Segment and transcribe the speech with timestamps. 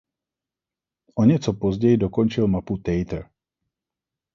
[1.15, 3.29] O něco později dokončil mapu Tater.